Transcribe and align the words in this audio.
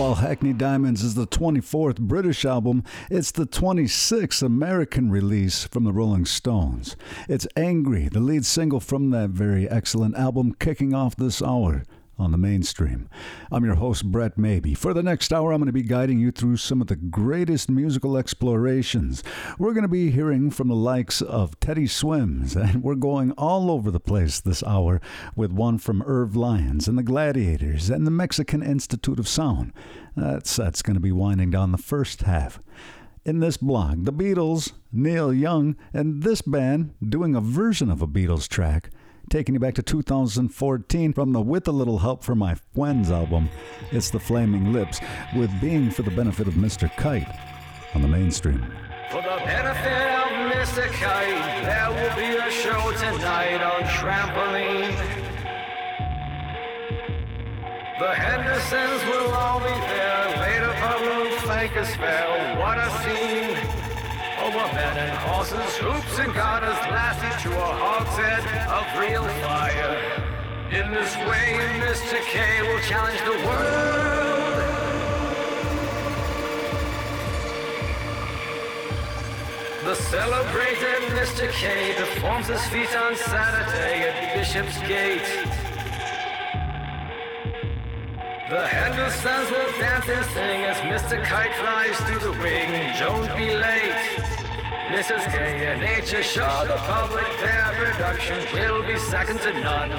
Hackney 0.00 0.54
Diamonds 0.54 1.02
is 1.02 1.14
the 1.14 1.26
24th 1.26 1.98
British 1.98 2.46
album. 2.46 2.84
It's 3.10 3.30
the 3.30 3.44
26th 3.44 4.42
American 4.42 5.10
release 5.10 5.64
from 5.64 5.84
the 5.84 5.92
Rolling 5.92 6.24
Stones. 6.24 6.96
It's 7.28 7.46
Angry, 7.54 8.08
the 8.08 8.18
lead 8.18 8.46
single 8.46 8.80
from 8.80 9.10
that 9.10 9.28
very 9.28 9.68
excellent 9.68 10.16
album, 10.16 10.54
kicking 10.58 10.94
off 10.94 11.16
this 11.16 11.42
hour 11.42 11.82
on 12.20 12.32
the 12.32 12.38
mainstream. 12.38 13.08
I'm 13.50 13.64
your 13.64 13.76
host, 13.76 14.04
Brett 14.04 14.36
Maybe. 14.36 14.74
For 14.74 14.92
the 14.92 15.02
next 15.02 15.32
hour, 15.32 15.52
I'm 15.52 15.60
going 15.60 15.66
to 15.66 15.72
be 15.72 15.82
guiding 15.82 16.20
you 16.20 16.30
through 16.30 16.58
some 16.58 16.80
of 16.80 16.88
the 16.88 16.96
greatest 16.96 17.70
musical 17.70 18.16
explorations. 18.16 19.24
We're 19.58 19.72
going 19.72 19.82
to 19.82 19.88
be 19.88 20.10
hearing 20.10 20.50
from 20.50 20.68
the 20.68 20.76
likes 20.76 21.22
of 21.22 21.58
Teddy 21.60 21.86
Swims, 21.86 22.54
and 22.54 22.82
we're 22.82 22.94
going 22.94 23.32
all 23.32 23.70
over 23.70 23.90
the 23.90 23.98
place 23.98 24.38
this 24.38 24.62
hour 24.62 25.00
with 25.34 25.50
one 25.50 25.78
from 25.78 26.02
Irv 26.02 26.36
Lyons 26.36 26.86
and 26.86 26.98
the 26.98 27.02
Gladiators 27.02 27.88
and 27.88 28.06
the 28.06 28.10
Mexican 28.10 28.62
Institute 28.62 29.18
of 29.18 29.26
Sound. 29.26 29.72
That's, 30.14 30.54
that's 30.56 30.82
going 30.82 30.94
to 30.94 31.00
be 31.00 31.12
winding 31.12 31.50
down 31.50 31.72
the 31.72 31.78
first 31.78 32.22
half. 32.22 32.60
In 33.24 33.40
this 33.40 33.56
blog, 33.56 34.04
the 34.04 34.12
Beatles, 34.12 34.72
Neil 34.92 35.32
Young, 35.32 35.76
and 35.92 36.22
this 36.22 36.42
band 36.42 36.94
doing 37.06 37.34
a 37.34 37.40
version 37.40 37.90
of 37.90 38.02
a 38.02 38.06
Beatles 38.06 38.48
track 38.48 38.90
taking 39.30 39.54
you 39.54 39.60
back 39.60 39.74
to 39.74 39.82
2014 39.82 41.12
from 41.12 41.32
the 41.32 41.40
With 41.40 41.68
a 41.68 41.72
Little 41.72 41.98
Help 41.98 42.24
from 42.24 42.38
My 42.38 42.56
Friends 42.74 43.12
album. 43.12 43.48
It's 43.92 44.10
the 44.10 44.18
Flaming 44.18 44.72
Lips 44.72 45.00
with 45.36 45.50
Being 45.60 45.88
for 45.88 46.02
the 46.02 46.10
Benefit 46.10 46.48
of 46.48 46.54
Mr. 46.54 46.94
Kite 46.96 47.28
on 47.94 48.02
the 48.02 48.08
mainstream. 48.08 48.60
For 49.08 49.22
the 49.22 49.40
benefit 49.44 50.10
of 50.18 50.30
Mr. 50.50 50.90
Kite, 50.90 51.62
there 51.62 51.90
will 51.90 52.16
be 52.16 52.36
a 52.38 52.50
show 52.50 52.90
tonight 52.98 53.62
on 53.62 53.82
trampoline. 53.82 54.96
The 58.00 58.12
Hendersons 58.12 59.04
will 59.14 59.30
all 59.32 59.60
be 59.60 59.66
there. 59.66 60.40
Later, 60.40 60.72
Pablo 60.80 61.30
Fanque's 61.46 61.94
fair. 61.94 62.58
What 62.58 62.78
a 62.78 62.99
and 65.00 65.16
horses, 65.18 65.76
hoops 65.78 66.18
and 66.18 66.34
garters, 66.34 66.76
lasting 66.92 67.50
to 67.50 67.56
a 67.56 67.70
hogshead 67.82 68.44
of 68.68 68.84
real 69.00 69.24
fire. 69.40 69.96
In 70.70 70.92
this 70.92 71.16
way, 71.28 71.48
Mr. 71.80 72.20
K 72.32 72.60
will 72.68 72.80
challenge 72.80 73.20
the 73.24 73.36
world. 73.46 74.20
The 79.84 79.94
celebrated 79.94 81.02
Mr. 81.16 81.50
K 81.50 81.94
performs 81.96 82.48
his 82.48 82.62
feat 82.66 82.94
on 82.94 83.16
Saturday 83.16 84.08
at 84.08 84.36
Bishopsgate. 84.36 85.30
The 88.50 88.66
Hendersons 88.66 89.50
will 89.50 89.72
dance 89.80 90.08
and 90.08 90.26
sing 90.34 90.60
as 90.64 90.76
Mr. 90.92 91.24
Kite 91.24 91.54
flies 91.54 91.96
through 92.00 92.32
the 92.32 92.38
ring. 92.38 92.70
Don't 92.98 93.34
be 93.36 93.54
late. 93.54 94.29
Mrs. 94.90 95.24
K 95.30 95.66
and 95.66 95.84
H 95.84 96.08
Show. 96.24 96.64
the 96.66 96.74
public 96.74 97.24
their 97.38 97.72
production 97.76 98.38
will 98.52 98.82
be 98.82 98.98
second 98.98 99.38
to 99.38 99.52
none. 99.60 99.92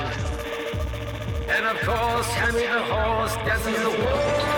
And 1.47 1.65
of 1.65 1.79
course, 1.79 2.27
Henry 2.27 2.63
the 2.63 2.83
horse 2.83 3.33
dancing 3.35 3.73
the 3.73 3.89
wolf. 3.89 4.50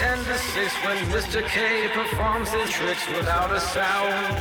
10 0.00 0.24
to 0.24 0.38
6 0.38 0.74
when 0.86 0.96
Mr. 1.12 1.46
K 1.46 1.86
performs 1.92 2.48
his 2.48 2.70
tricks 2.70 3.06
without 3.08 3.54
a 3.54 3.60
sound. 3.60 4.34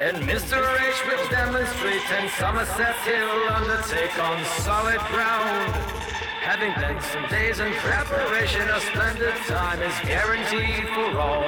And 0.00 0.16
Mr. 0.26 0.56
H 0.80 1.06
will 1.06 1.28
demonstrate 1.28 2.10
and 2.12 2.30
Somerset 2.30 2.96
Hill 3.04 3.48
undertake 3.50 4.18
on 4.18 4.42
solid 4.64 4.98
ground. 5.12 5.74
Having 6.40 6.72
spent 6.72 7.02
some 7.02 7.28
days 7.28 7.60
in 7.60 7.70
preparation, 7.74 8.62
a 8.62 8.80
splendid 8.80 9.36
time 9.46 9.82
is 9.82 9.94
guaranteed 10.00 10.88
for 10.88 11.20
all. 11.20 11.44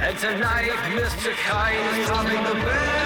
And 0.00 0.16
tonight, 0.16 0.72
Mr. 0.96 1.32
Kite 1.32 1.98
is 1.98 2.08
topping 2.08 2.42
the 2.44 2.54
bill. 2.64 3.05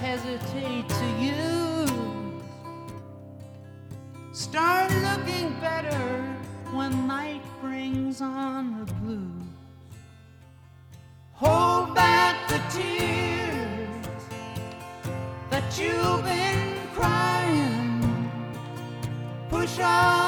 Hesitate 0.00 0.88
to 0.88 1.06
use. 1.20 1.92
Start 4.32 4.90
looking 5.06 5.52
better 5.60 6.22
when 6.72 7.06
night 7.06 7.42
brings 7.60 8.22
on 8.22 8.80
the 8.80 8.92
blues. 8.94 9.42
Hold 11.34 11.94
back 11.94 12.48
the 12.48 12.60
tears 12.70 14.24
that 15.50 15.78
you've 15.78 16.24
been 16.24 16.78
crying. 16.94 18.30
Push 19.50 19.78
off 19.80 20.19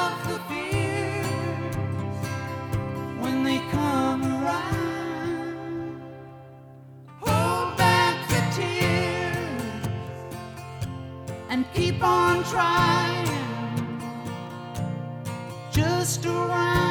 trying 12.49 13.27
just 15.71 16.25
around. 16.25 16.82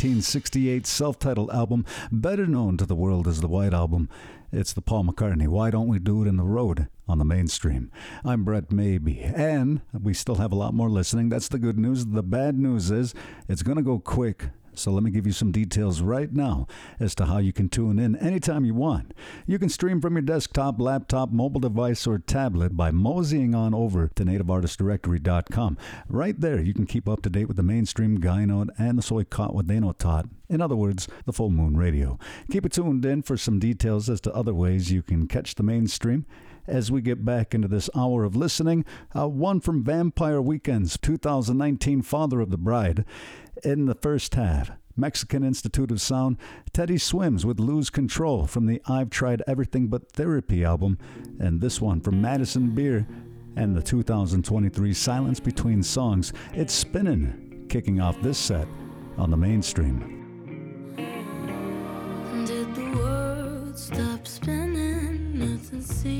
1968 0.00 0.86
self 0.86 1.18
titled 1.18 1.50
album, 1.50 1.84
better 2.10 2.46
known 2.46 2.78
to 2.78 2.86
the 2.86 2.94
world 2.94 3.28
as 3.28 3.42
the 3.42 3.48
White 3.48 3.74
Album. 3.74 4.08
It's 4.50 4.72
the 4.72 4.80
Paul 4.80 5.04
McCartney 5.04 5.46
Why 5.46 5.70
Don't 5.70 5.88
We 5.88 5.98
Do 5.98 6.22
It 6.22 6.26
in 6.26 6.38
the 6.38 6.42
Road 6.42 6.88
on 7.06 7.18
the 7.18 7.24
mainstream. 7.26 7.92
I'm 8.24 8.42
Brett 8.42 8.72
Maybe, 8.72 9.20
and 9.20 9.82
we 9.92 10.14
still 10.14 10.36
have 10.36 10.52
a 10.52 10.56
lot 10.56 10.72
more 10.72 10.88
listening. 10.88 11.28
That's 11.28 11.48
the 11.48 11.58
good 11.58 11.78
news. 11.78 12.06
The 12.06 12.22
bad 12.22 12.58
news 12.58 12.90
is 12.90 13.12
it's 13.46 13.62
going 13.62 13.76
to 13.76 13.82
go 13.82 13.98
quick. 13.98 14.48
So 14.74 14.90
let 14.92 15.02
me 15.02 15.10
give 15.10 15.26
you 15.26 15.32
some 15.32 15.52
details 15.52 16.00
right 16.00 16.32
now 16.32 16.66
as 16.98 17.14
to 17.16 17.26
how 17.26 17.38
you 17.38 17.52
can 17.52 17.68
tune 17.68 17.98
in 17.98 18.16
anytime 18.16 18.64
you 18.64 18.74
want. 18.74 19.12
You 19.46 19.58
can 19.58 19.68
stream 19.68 20.00
from 20.00 20.14
your 20.14 20.22
desktop, 20.22 20.80
laptop, 20.80 21.30
mobile 21.32 21.60
device, 21.60 22.06
or 22.06 22.18
tablet 22.18 22.76
by 22.76 22.90
moseying 22.90 23.54
on 23.54 23.74
over 23.74 24.08
to 24.08 24.24
nativeartistdirectory.com. 24.24 25.78
Right 26.08 26.40
there, 26.40 26.60
you 26.60 26.74
can 26.74 26.86
keep 26.86 27.08
up 27.08 27.22
to 27.22 27.30
date 27.30 27.48
with 27.48 27.56
the 27.56 27.62
mainstream 27.62 28.18
Gynode 28.18 28.70
and 28.78 28.96
the 28.98 29.02
soy 29.02 29.24
caught 29.24 29.54
what 29.54 29.66
they 29.66 29.80
know 29.80 29.92
taught. 29.92 30.26
In 30.48 30.60
other 30.60 30.76
words, 30.76 31.08
the 31.26 31.32
Full 31.32 31.50
Moon 31.50 31.76
Radio. 31.76 32.18
Keep 32.50 32.66
it 32.66 32.72
tuned 32.72 33.04
in 33.04 33.22
for 33.22 33.36
some 33.36 33.58
details 33.58 34.08
as 34.08 34.20
to 34.22 34.34
other 34.34 34.54
ways 34.54 34.90
you 34.90 35.02
can 35.02 35.26
catch 35.26 35.54
the 35.54 35.62
mainstream 35.62 36.26
as 36.66 36.90
we 36.90 37.00
get 37.00 37.24
back 37.24 37.54
into 37.54 37.68
this 37.68 37.90
hour 37.96 38.24
of 38.24 38.36
listening. 38.36 38.84
Uh, 39.16 39.28
one 39.28 39.60
from 39.60 39.84
Vampire 39.84 40.40
Weekend's 40.40 40.96
2019 40.98 42.02
Father 42.02 42.40
of 42.40 42.50
the 42.50 42.58
Bride 42.58 43.04
in 43.62 43.84
the 43.84 43.94
first 43.94 44.34
half, 44.36 44.70
Mexican 44.96 45.42
Institute 45.44 45.90
of 45.90 46.00
Sound, 46.00 46.38
Teddy 46.72 46.96
swims 46.96 47.44
with 47.44 47.60
Lose 47.60 47.90
Control 47.90 48.46
from 48.46 48.66
the 48.66 48.80
I've 48.86 49.10
Tried 49.10 49.42
Everything 49.46 49.88
But 49.88 50.12
Therapy 50.12 50.64
album, 50.64 50.96
and 51.38 51.60
this 51.60 51.80
one 51.80 52.00
from 52.00 52.22
Madison 52.22 52.70
Beer 52.70 53.06
and 53.56 53.76
the 53.76 53.82
2023 53.82 54.94
Silence 54.94 55.40
Between 55.40 55.82
Songs. 55.82 56.32
It's 56.54 56.72
spinning, 56.72 57.66
kicking 57.68 58.00
off 58.00 58.20
this 58.22 58.38
set 58.38 58.66
on 59.18 59.30
the 59.30 59.36
mainstream. 59.36 60.94
Did 62.46 62.74
the 62.74 62.96
world 62.96 63.78
stop 63.78 64.26
spinning? 64.26 65.38
Nothing 65.38 65.82
seems 65.82 66.19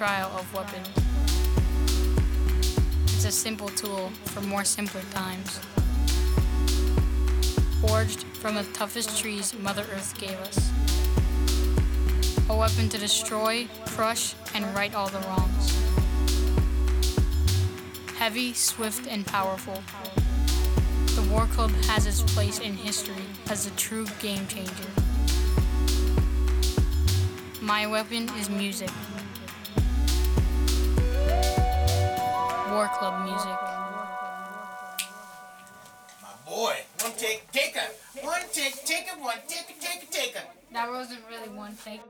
trial 0.00 0.32
of 0.34 0.54
weapons. 0.54 0.88
It's 3.04 3.26
a 3.26 3.30
simple 3.30 3.68
tool 3.68 4.08
for 4.24 4.40
more 4.40 4.64
simpler 4.64 5.02
times. 5.10 5.60
Forged 7.82 8.22
from 8.40 8.54
the 8.54 8.62
toughest 8.72 9.20
trees 9.20 9.52
Mother 9.52 9.84
Earth 9.92 10.18
gave 10.18 10.38
us. 10.38 10.70
A 12.48 12.56
weapon 12.56 12.88
to 12.88 12.96
destroy, 12.96 13.68
crush, 13.88 14.34
and 14.54 14.64
right 14.74 14.94
all 14.94 15.08
the 15.08 15.18
wrongs. 15.18 15.76
Heavy, 18.16 18.54
swift, 18.54 19.06
and 19.06 19.26
powerful. 19.26 19.82
The 21.14 21.28
War 21.30 21.44
Club 21.48 21.72
has 21.88 22.06
its 22.06 22.22
place 22.32 22.58
in 22.58 22.74
history 22.74 23.26
as 23.50 23.66
a 23.66 23.70
true 23.72 24.06
game 24.18 24.46
changer. 24.46 24.90
My 27.60 27.86
weapon 27.86 28.30
is 28.38 28.48
music. 28.48 28.88
take, 37.30 37.52
take 37.52 37.76
a, 37.76 38.26
one 38.26 38.40
take, 38.52 38.84
take 38.84 39.06
a 39.14 39.22
one, 39.22 39.36
take 39.46 39.80
take 39.80 40.02
a, 40.02 40.12
take 40.12 40.36
a. 40.36 40.42
That 40.72 40.90
wasn't 40.90 41.20
really 41.28 41.48
one 41.56 41.76
take. 41.84 42.00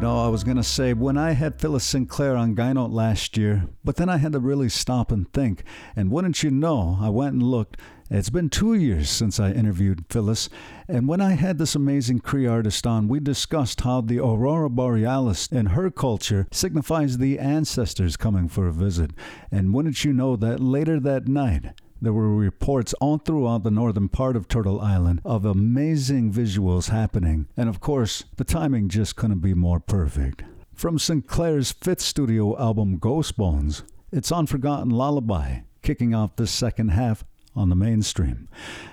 You 0.00 0.06
know, 0.06 0.24
I 0.24 0.28
was 0.28 0.44
going 0.44 0.56
to 0.56 0.62
say, 0.62 0.94
when 0.94 1.18
I 1.18 1.32
had 1.32 1.60
Phyllis 1.60 1.84
Sinclair 1.84 2.34
on 2.34 2.56
Gynote 2.56 2.90
last 2.90 3.36
year, 3.36 3.66
but 3.84 3.96
then 3.96 4.08
I 4.08 4.16
had 4.16 4.32
to 4.32 4.38
really 4.38 4.70
stop 4.70 5.12
and 5.12 5.30
think. 5.30 5.62
And 5.94 6.10
wouldn't 6.10 6.42
you 6.42 6.50
know, 6.50 6.96
I 6.98 7.10
went 7.10 7.34
and 7.34 7.42
looked. 7.42 7.76
It's 8.08 8.30
been 8.30 8.48
two 8.48 8.72
years 8.72 9.10
since 9.10 9.38
I 9.38 9.50
interviewed 9.50 10.06
Phyllis, 10.08 10.48
and 10.88 11.06
when 11.06 11.20
I 11.20 11.32
had 11.32 11.58
this 11.58 11.74
amazing 11.74 12.20
Cree 12.20 12.46
artist 12.46 12.86
on, 12.86 13.08
we 13.08 13.20
discussed 13.20 13.82
how 13.82 14.00
the 14.00 14.20
aurora 14.20 14.70
borealis 14.70 15.48
in 15.48 15.66
her 15.66 15.90
culture 15.90 16.48
signifies 16.50 17.18
the 17.18 17.38
ancestors 17.38 18.16
coming 18.16 18.48
for 18.48 18.68
a 18.68 18.72
visit. 18.72 19.10
And 19.52 19.74
wouldn't 19.74 20.02
you 20.02 20.14
know 20.14 20.34
that 20.36 20.60
later 20.60 20.98
that 20.98 21.28
night, 21.28 21.78
there 22.00 22.12
were 22.12 22.34
reports 22.34 22.94
all 22.94 23.18
throughout 23.18 23.62
the 23.62 23.70
northern 23.70 24.08
part 24.08 24.36
of 24.36 24.48
Turtle 24.48 24.80
Island 24.80 25.20
of 25.24 25.44
amazing 25.44 26.32
visuals 26.32 26.88
happening, 26.88 27.46
and 27.56 27.68
of 27.68 27.80
course, 27.80 28.24
the 28.36 28.44
timing 28.44 28.88
just 28.88 29.16
couldn't 29.16 29.40
be 29.40 29.54
more 29.54 29.80
perfect. 29.80 30.42
From 30.74 30.98
Sinclair's 30.98 31.72
fifth 31.72 32.00
studio 32.00 32.58
album, 32.58 32.96
Ghost 32.96 33.36
Bones, 33.36 33.82
it's 34.10 34.32
Unforgotten 34.32 34.90
Lullaby, 34.90 35.60
kicking 35.82 36.14
off 36.14 36.36
the 36.36 36.46
second 36.46 36.88
half 36.88 37.24
on 37.54 37.68
the 37.68 37.76
mainstream. 37.76 38.48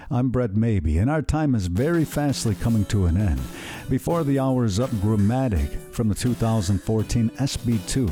I'm 0.10 0.30
Brett 0.30 0.56
Maybe, 0.56 0.98
and 0.98 1.10
our 1.10 1.22
time 1.22 1.54
is 1.54 1.68
very 1.68 2.06
fastly 2.06 2.56
coming 2.56 2.86
to 2.86 3.06
an 3.06 3.18
end. 3.18 3.42
Before 3.90 4.24
the 4.24 4.40
hour 4.40 4.66
is 4.66 4.80
up, 4.80 4.90
Gramatik 4.92 5.94
from 5.94 6.10
the 6.10 6.16
2014 6.16 7.30
SB2. 7.30 8.12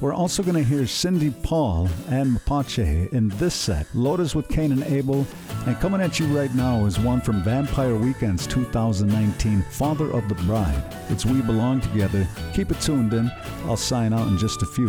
We're 0.00 0.12
also 0.12 0.42
going 0.42 0.56
to 0.56 0.68
hear 0.68 0.86
Cindy 0.86 1.30
Paul 1.30 1.88
and 2.08 2.36
Mapache 2.36 3.12
in 3.12 3.28
this 3.30 3.54
set, 3.54 3.86
Lotus 3.94 4.34
with 4.34 4.48
Cain 4.48 4.72
and 4.72 4.82
Abel, 4.84 5.26
and 5.66 5.76
coming 5.80 6.00
at 6.00 6.18
you 6.18 6.26
right 6.26 6.54
now 6.54 6.84
is 6.84 6.98
one 6.98 7.20
from 7.20 7.42
Vampire 7.42 7.96
Weekend's 7.96 8.46
2019, 8.46 9.62
Father 9.70 10.10
of 10.10 10.28
the 10.28 10.34
Bride. 10.46 10.82
It's 11.08 11.24
We 11.24 11.40
Belong 11.42 11.80
Together. 11.80 12.26
Keep 12.52 12.72
it 12.72 12.80
tuned 12.80 13.14
in. 13.14 13.30
I'll 13.64 13.76
sign 13.76 14.12
out 14.12 14.28
in 14.28 14.36
just 14.36 14.62
a 14.62 14.66
few 14.66 14.88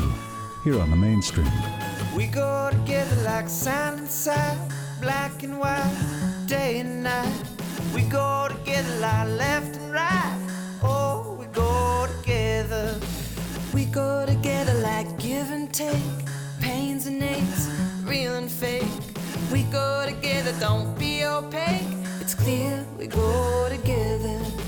here 0.65 0.81
on 0.81 0.89
the 0.89 0.95
mainstream. 0.95 1.47
We 2.15 2.25
go 2.25 2.69
together 2.71 3.15
like 3.21 3.47
sand 3.47 3.99
and 3.99 4.09
sand, 4.09 4.59
black 4.99 5.43
and 5.43 5.59
white, 5.59 5.95
day 6.47 6.79
and 6.79 7.03
night. 7.03 7.43
We 7.93 8.01
go 8.01 8.47
together 8.49 8.99
like 8.99 9.27
left 9.27 9.75
and 9.77 9.93
right. 9.93 10.39
Oh, 10.81 11.37
we 11.39 11.45
go 11.53 12.07
together. 12.17 12.99
We 13.75 13.85
go 13.85 14.25
together 14.25 14.73
like 14.81 15.07
give 15.19 15.51
and 15.51 15.71
take, 15.71 16.17
pains 16.59 17.05
and 17.05 17.21
aches, 17.21 17.69
real 18.03 18.33
and 18.33 18.49
fake. 18.49 18.97
We 19.51 19.63
go 19.63 20.05
together, 20.07 20.51
don't 20.59 20.97
be 20.97 21.25
opaque. 21.25 21.93
It's 22.21 22.33
clear 22.33 22.83
we 22.97 23.05
go 23.05 23.69
together. 23.69 24.64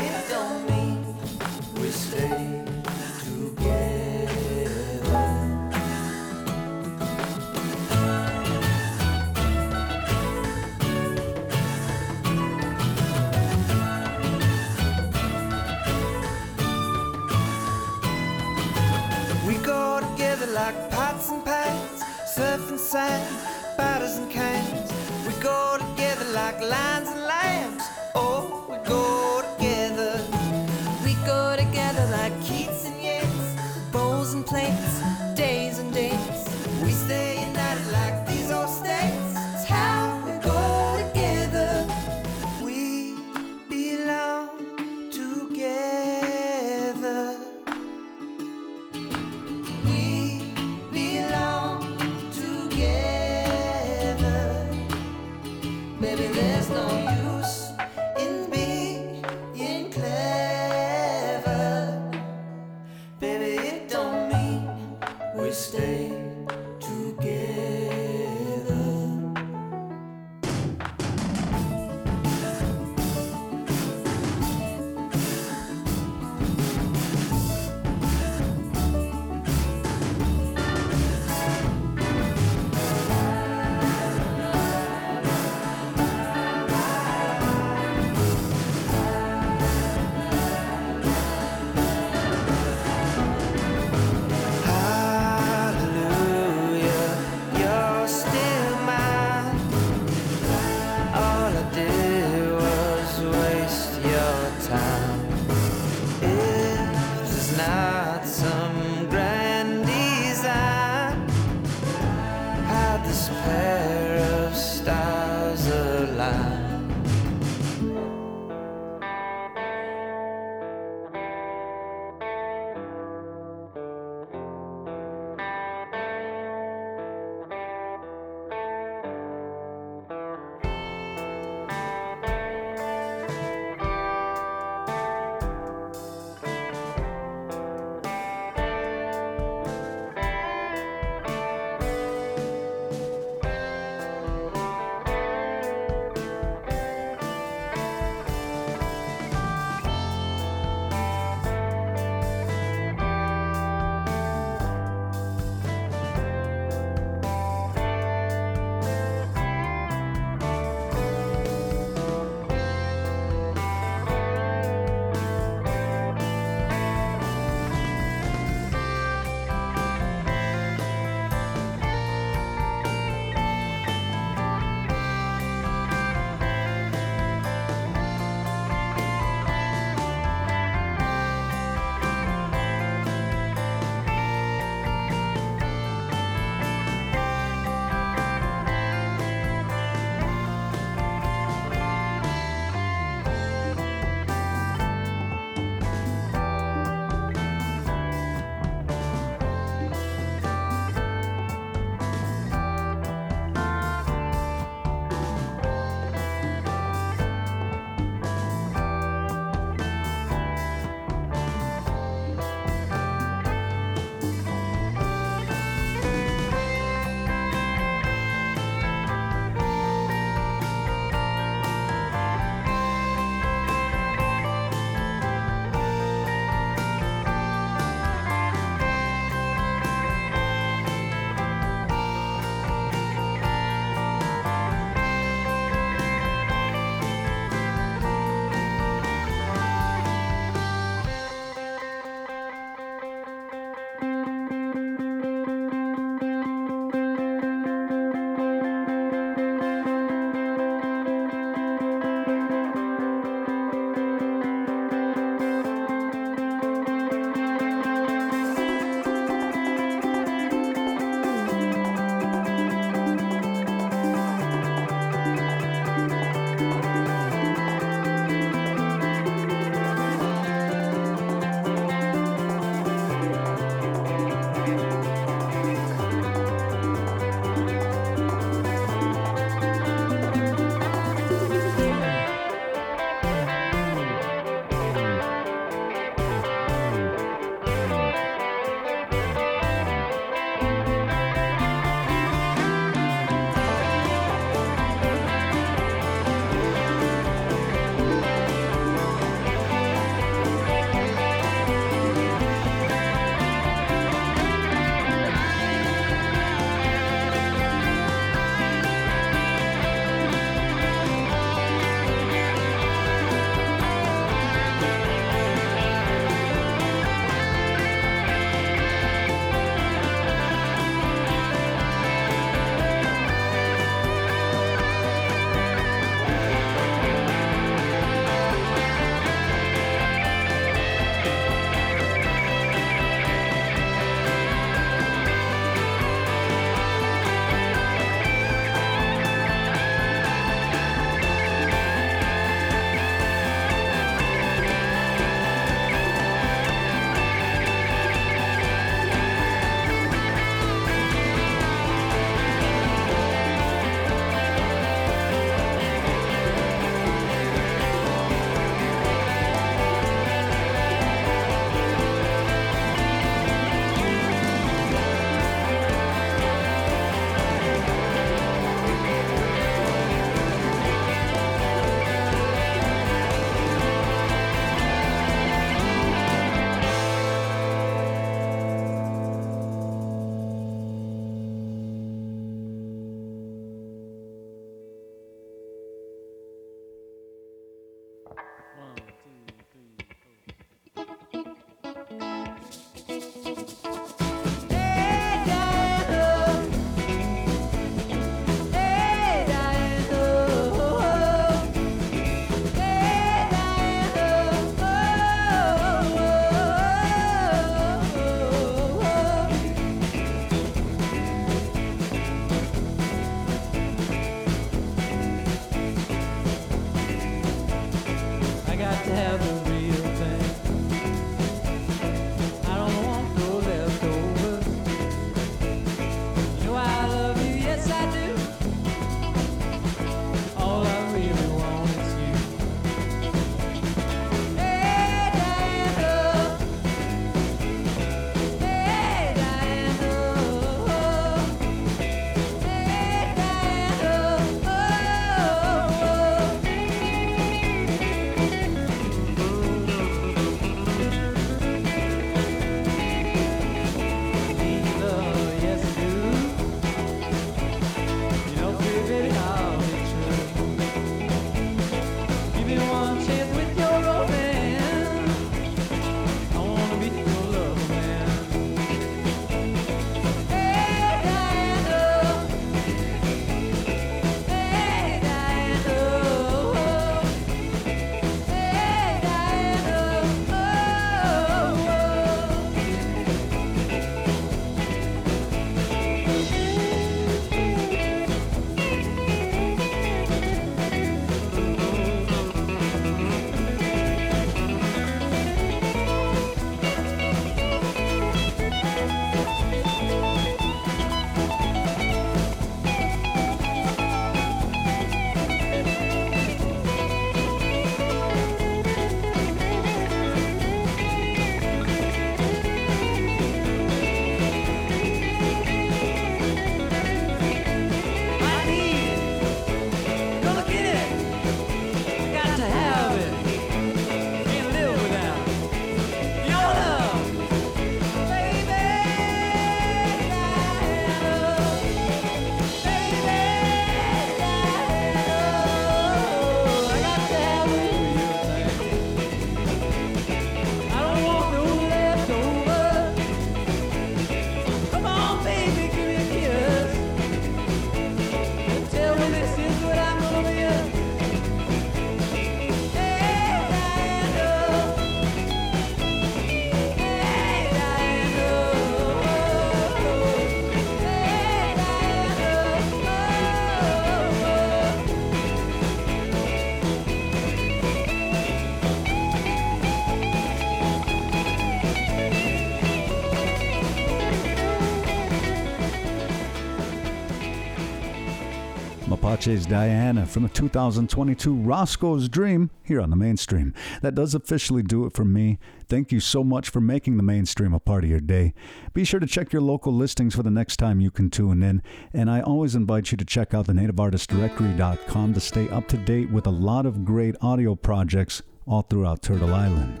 Mapache's 579.44 579.66
Diana 579.66 580.24
from 580.24 580.44
the 580.44 580.48
2022 580.48 581.54
Roscoe's 581.54 582.30
Dream 582.30 582.70
here 582.82 582.98
on 582.98 583.10
the 583.10 583.16
mainstream. 583.16 583.74
That 584.00 584.14
does 584.14 584.34
officially 584.34 584.82
do 584.82 585.04
it 585.04 585.12
for 585.12 585.26
me. 585.26 585.58
Thank 585.86 586.10
you 586.10 586.18
so 586.18 586.42
much 586.42 586.70
for 586.70 586.80
making 586.80 587.18
the 587.18 587.22
mainstream 587.22 587.74
a 587.74 587.78
part 587.78 588.04
of 588.04 588.10
your 588.10 588.20
day. 588.20 588.54
Be 588.94 589.04
sure 589.04 589.20
to 589.20 589.26
check 589.26 589.52
your 589.52 589.60
local 589.60 589.92
listings 589.92 590.34
for 590.34 590.42
the 590.42 590.50
next 590.50 590.78
time 590.78 591.02
you 591.02 591.10
can 591.10 591.28
tune 591.28 591.62
in. 591.62 591.82
And 592.14 592.30
I 592.30 592.40
always 592.40 592.74
invite 592.74 593.10
you 593.10 593.18
to 593.18 593.24
check 593.24 593.52
out 593.52 593.66
the 593.66 593.74
nativeartistdirectory.com 593.74 595.34
to 595.34 595.40
stay 595.40 595.68
up 595.68 595.88
to 595.88 595.98
date 595.98 596.30
with 596.30 596.46
a 596.46 596.50
lot 596.50 596.86
of 596.86 597.04
great 597.04 597.36
audio 597.42 597.74
projects 597.74 598.40
all 598.66 598.80
throughout 598.80 599.20
Turtle 599.20 599.52
Island. 599.52 600.00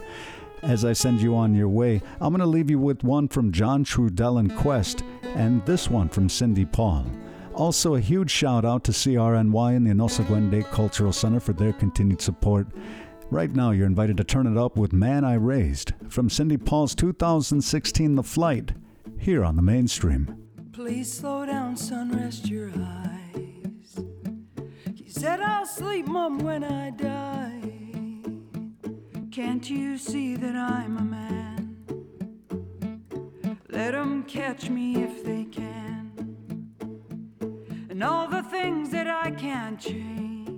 As 0.62 0.86
I 0.86 0.94
send 0.94 1.20
you 1.20 1.36
on 1.36 1.54
your 1.54 1.68
way, 1.68 2.00
I'm 2.18 2.30
going 2.30 2.40
to 2.40 2.46
leave 2.46 2.70
you 2.70 2.78
with 2.78 3.04
one 3.04 3.28
from 3.28 3.52
John 3.52 3.84
Trudell 3.84 4.40
and 4.40 4.50
Kwest, 4.52 5.02
and 5.34 5.62
this 5.66 5.90
one 5.90 6.08
from 6.08 6.30
Cindy 6.30 6.64
Paul. 6.64 7.04
Also, 7.54 7.94
a 7.94 8.00
huge 8.00 8.30
shout 8.30 8.64
out 8.64 8.82
to 8.84 8.92
CRNY 8.92 9.76
and 9.76 9.86
the 9.86 9.90
Enosaguende 9.92 10.68
Cultural 10.70 11.12
Center 11.12 11.38
for 11.38 11.52
their 11.52 11.72
continued 11.72 12.20
support. 12.20 12.66
Right 13.30 13.54
now, 13.54 13.70
you're 13.70 13.86
invited 13.86 14.16
to 14.16 14.24
turn 14.24 14.46
it 14.46 14.58
up 14.58 14.76
with 14.76 14.92
Man 14.92 15.24
I 15.24 15.34
Raised 15.34 15.92
from 16.08 16.28
Cindy 16.28 16.56
Paul's 16.56 16.94
2016 16.94 18.16
The 18.16 18.22
Flight, 18.22 18.72
here 19.18 19.44
on 19.44 19.56
the 19.56 19.62
mainstream. 19.62 20.36
Please 20.72 21.12
slow 21.12 21.46
down, 21.46 21.76
son, 21.76 22.16
rest 22.16 22.48
your 22.48 22.70
eyes. 22.76 24.00
Said, 25.06 25.40
I'll 25.40 25.64
sleep, 25.64 26.08
when 26.08 26.64
I 26.64 26.90
die. 26.90 27.60
Can't 29.30 29.70
you 29.70 29.96
see 29.96 30.34
that 30.36 30.56
I'm 30.56 30.98
a 30.98 31.02
man? 31.02 31.24
Catch 34.34 34.68
me 34.68 34.96
if 35.02 35.22
they 35.24 35.44
can. 35.44 35.83
And 37.94 38.02
all 38.02 38.26
the 38.26 38.42
things 38.42 38.90
that 38.90 39.06
I 39.06 39.30
can't 39.30 39.78
change, 39.78 40.50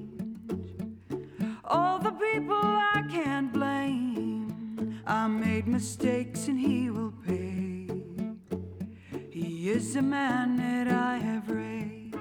all 1.66 1.98
the 1.98 2.12
people 2.12 2.56
I 2.56 3.04
can't 3.10 3.52
blame. 3.52 5.02
I 5.06 5.26
made 5.26 5.68
mistakes 5.68 6.48
and 6.48 6.58
he 6.58 6.88
will 6.88 7.12
pay. 7.26 7.90
He 9.28 9.68
is 9.68 9.92
the 9.92 10.00
man 10.00 10.56
that 10.56 10.88
I 10.88 11.18
have 11.18 11.50
raised. 11.50 12.16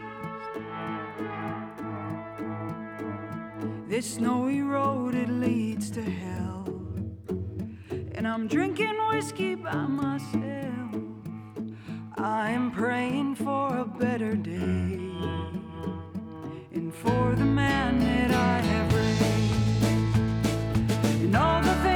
This 3.88 4.16
snowy 4.16 4.64
road, 4.64 5.16
it 5.16 5.30
leads 5.30 5.90
to 5.92 6.02
hell. 6.02 6.68
And 8.16 8.28
I'm 8.28 8.50
drinking 8.50 8.98
whiskey 9.08 9.56
by 9.56 9.76
myself. 9.88 10.75
I 12.26 12.50
am 12.50 12.72
praying 12.72 13.36
for 13.36 13.78
a 13.78 13.86
better 13.86 14.34
day. 14.36 14.98
And 16.74 16.92
for 16.92 17.36
the 17.36 17.46
man 17.46 18.00
that 18.00 18.32
I 18.32 18.62
have 18.62 18.94
raised. 18.96 20.18
And 21.22 21.36
all 21.36 21.62
the 21.62 21.76
things 21.84 21.95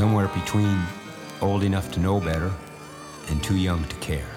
Somewhere 0.00 0.28
between 0.28 0.82
old 1.42 1.62
enough 1.62 1.90
to 1.92 2.00
know 2.00 2.20
better 2.20 2.50
and 3.28 3.44
too 3.44 3.56
young 3.56 3.84
to 3.84 3.96
care. 3.96 4.30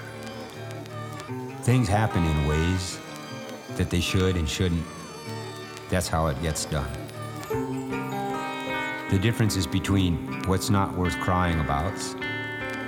Things 1.62 1.88
happen 1.88 2.22
in 2.22 2.48
ways 2.48 3.00
that 3.78 3.90
they 3.90 4.02
should 4.02 4.36
and 4.36 4.48
shouldn't. 4.48 4.84
That's 5.88 6.10
how 6.10 6.28
it 6.28 6.42
gets 6.42 6.66
done. 6.66 6.92
The 9.10 9.18
difference 9.18 9.56
is 9.56 9.66
between 9.66 10.44
what's 10.48 10.70
not 10.70 10.98
worth 10.98 11.18
crying 11.22 11.62
about 11.62 11.98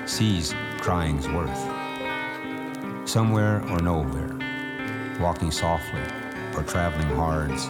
sees 0.06 0.54
crying's 0.82 1.30
worth. 1.30 1.58
Somewhere 3.08 3.64
or 3.70 3.80
nowhere, 3.80 4.38
walking 5.22 5.50
softly 5.50 6.04
or 6.58 6.64
traveling 6.64 7.08
hards, 7.16 7.70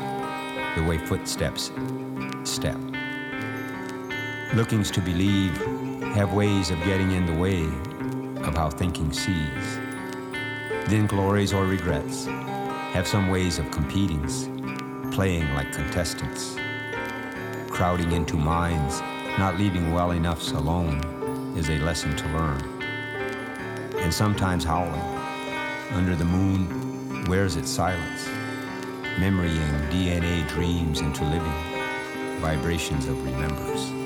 the 0.76 0.84
way 0.84 0.98
footsteps 0.98 1.72
step. 2.44 2.80
Lookings 4.54 4.90
to 4.92 5.02
believe 5.02 5.58
have 6.14 6.34
ways 6.34 6.70
of 6.70 6.78
getting 6.84 7.12
in 7.12 7.26
the 7.26 7.34
way 7.34 7.64
of 8.48 8.56
how 8.56 8.70
thinking 8.70 9.12
sees. 9.12 9.78
Then 10.88 11.08
glories 11.08 11.52
or 11.52 11.66
regrets 11.66 12.26
have 12.94 13.06
some 13.06 13.30
ways 13.30 13.60
of 13.60 13.70
competing, 13.72 14.22
playing 15.12 15.52
like 15.56 15.74
contestants. 15.74 16.56
Crowding 17.70 18.14
into 18.14 18.38
minds, 18.38 19.02
not 19.38 19.58
leaving 19.58 19.92
well 19.92 20.12
enoughs 20.12 20.52
alone 20.52 21.02
is 21.58 21.70
a 21.70 21.80
lesson 21.80 22.16
to 22.16 22.28
learn. 22.30 22.62
And 23.98 24.14
sometimes 24.14 24.64
howling 24.64 25.02
under 25.92 26.16
the 26.16 26.24
moon 26.24 27.26
wears 27.26 27.58
its 27.58 27.70
silence, 27.70 28.30
memorying 29.18 29.90
DNA 29.90 30.48
dreams 30.48 31.02
into 31.02 31.26
living, 31.26 32.40
vibrations 32.40 33.08
of 33.08 33.22
remembers. 33.26 34.05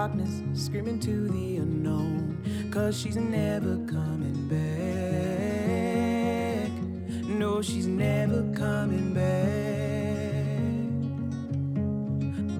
Darkness, 0.00 0.42
screaming 0.54 0.98
to 0.98 1.28
the 1.28 1.58
unknown. 1.58 2.38
Cause 2.70 2.98
she's 2.98 3.16
never 3.16 3.76
coming 3.86 4.48
back. 4.48 4.70
No, 7.28 7.60
she's 7.60 7.86
never 7.86 8.40
coming 8.54 9.12
back. 9.12 9.44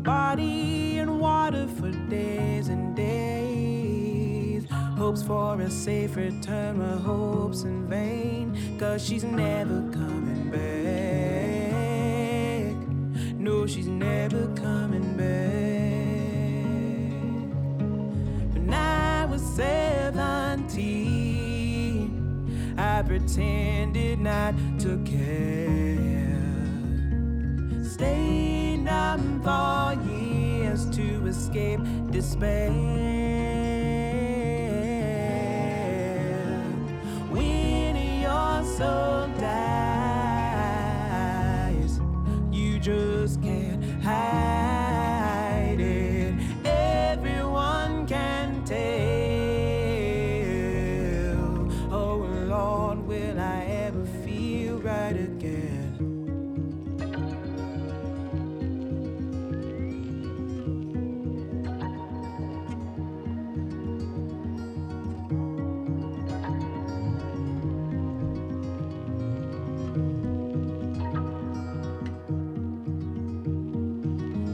Body 0.03 0.99
and 0.99 1.19
water 1.19 1.67
for 1.79 1.91
days 2.11 2.69
and 2.69 2.95
days. 2.95 4.67
Hopes 4.99 5.23
for 5.23 5.59
a 5.63 5.71
safe 5.71 6.17
return, 6.17 6.79
my 6.79 6.97
hopes 6.99 7.63
in 7.63 7.89
vain. 7.89 8.55
Cause 8.79 9.03
she's 9.03 9.25
never 9.25 9.81
coming 9.93 10.30
not 24.91 25.40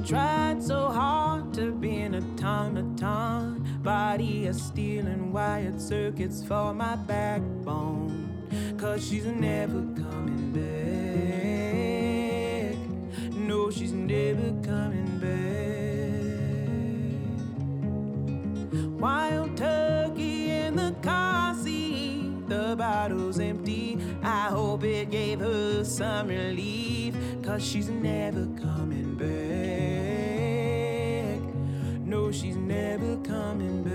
Tried 0.07 0.63
so 0.63 0.89
hard 0.89 1.53
to 1.55 1.73
be 1.73 1.97
an 1.97 2.15
automaton. 2.15 3.67
Body 3.83 4.47
of 4.47 4.55
steel 4.55 5.05
and 5.05 5.33
wired 5.33 5.81
circuits 5.81 6.45
for 6.45 6.73
my 6.73 6.95
backbone. 6.95 8.47
Cause 8.79 9.05
she's 9.05 9.27
never 9.27 9.81
coming 9.97 10.53
back. 10.53 10.63
No, 13.35 13.69
she's 13.73 13.91
never 13.91 14.55
coming 14.63 15.19
back. 15.19 15.41
Wild 19.01 19.57
turkey 19.57 20.51
in 20.51 20.77
the 20.77 20.95
car 21.03 21.53
seat. 21.57 22.47
The 22.47 22.77
bottle's 22.79 23.41
empty. 23.41 23.99
I 24.23 24.51
hope 24.51 24.85
it 24.85 25.11
gave 25.11 25.41
her 25.41 25.83
some 25.83 26.29
relief. 26.29 27.17
Cause 27.43 27.67
she's 27.67 27.89
never 27.89 28.47
coming 28.63 29.17
back. 29.17 29.56
She's 32.39 32.57
never 32.57 33.17
coming 33.23 33.83
back. 33.83 33.95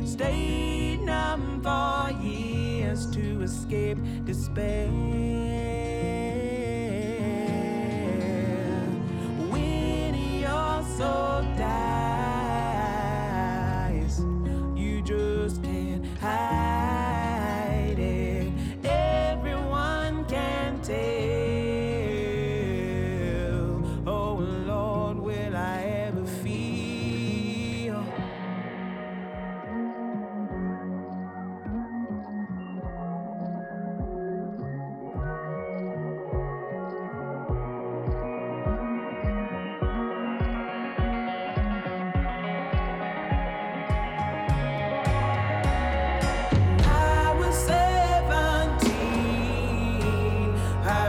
Stayed 0.06 1.02
numb 1.02 1.60
for 1.64 2.12
years 2.24 3.08
to 3.08 3.42
escape 3.42 3.98
despair. 4.26 5.09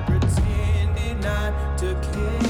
Pretended 0.06 1.20
not 1.22 1.78
to 1.78 1.94
care. 2.12 2.49